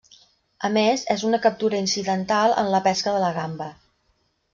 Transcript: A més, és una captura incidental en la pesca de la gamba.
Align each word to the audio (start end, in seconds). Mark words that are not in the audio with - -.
A 0.67 0.69
més, 0.77 1.01
és 1.15 1.25
una 1.31 1.39
captura 1.43 1.81
incidental 1.87 2.55
en 2.63 2.71
la 2.77 2.81
pesca 2.89 3.13
de 3.17 3.21
la 3.25 3.31
gamba. 3.37 3.69